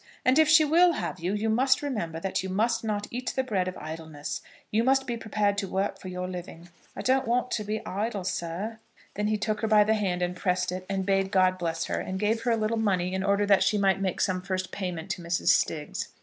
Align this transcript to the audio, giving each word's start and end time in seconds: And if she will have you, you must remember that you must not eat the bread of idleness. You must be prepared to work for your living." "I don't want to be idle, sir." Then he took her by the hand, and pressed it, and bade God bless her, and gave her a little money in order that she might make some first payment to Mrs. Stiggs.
And 0.25 0.39
if 0.39 0.49
she 0.49 0.65
will 0.65 0.93
have 0.93 1.19
you, 1.19 1.35
you 1.35 1.47
must 1.47 1.83
remember 1.83 2.19
that 2.21 2.41
you 2.41 2.49
must 2.49 2.83
not 2.83 3.05
eat 3.11 3.33
the 3.35 3.43
bread 3.43 3.67
of 3.67 3.77
idleness. 3.77 4.41
You 4.71 4.83
must 4.83 5.05
be 5.05 5.15
prepared 5.15 5.59
to 5.59 5.67
work 5.67 5.99
for 5.99 6.07
your 6.07 6.27
living." 6.27 6.69
"I 6.95 7.01
don't 7.03 7.27
want 7.27 7.51
to 7.51 7.63
be 7.63 7.85
idle, 7.85 8.23
sir." 8.23 8.79
Then 9.13 9.27
he 9.27 9.37
took 9.37 9.61
her 9.61 9.67
by 9.67 9.83
the 9.83 9.93
hand, 9.93 10.23
and 10.23 10.35
pressed 10.35 10.71
it, 10.71 10.87
and 10.89 11.05
bade 11.05 11.29
God 11.29 11.59
bless 11.59 11.85
her, 11.85 11.99
and 11.99 12.19
gave 12.19 12.41
her 12.41 12.51
a 12.51 12.57
little 12.57 12.77
money 12.77 13.13
in 13.13 13.23
order 13.23 13.45
that 13.45 13.61
she 13.61 13.77
might 13.77 14.01
make 14.01 14.21
some 14.21 14.41
first 14.41 14.71
payment 14.71 15.11
to 15.11 15.21
Mrs. 15.21 15.49
Stiggs. 15.49 16.07